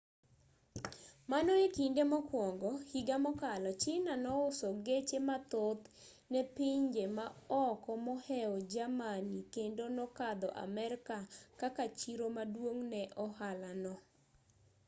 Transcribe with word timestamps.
mano 1.31 1.53
e 1.65 1.67
kinde 1.77 2.03
mokwongo 2.11 2.69
higa 2.91 3.15
mokalo 3.25 3.69
china 3.83 4.13
nouso 4.25 4.67
geche 4.85 5.19
mathoth 5.29 5.83
ne 6.31 6.41
pinje 6.55 7.03
maoko 7.17 7.91
moheo 8.05 8.53
germany 8.73 9.31
kendo 9.53 9.83
nokadho 9.97 10.49
amerka 10.65 11.17
kaka 11.61 11.83
chiro 11.99 12.25
maduong' 12.37 12.83
ne 12.91 13.01
ohala 13.25 13.71
no 13.83 13.93